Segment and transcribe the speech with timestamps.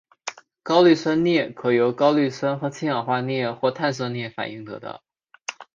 [0.63, 5.03] 高氯酸镍可由高氯酸和氢氧化镍或碳酸镍反应得到。